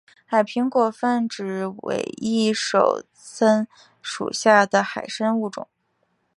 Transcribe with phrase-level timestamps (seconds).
[0.25, 3.67] 海苹果泛指伪翼手参
[4.01, 5.67] 属下的海参物种。